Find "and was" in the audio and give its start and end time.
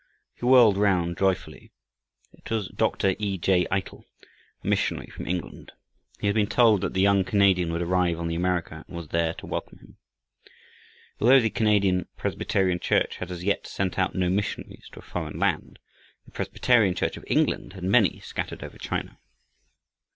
8.87-9.09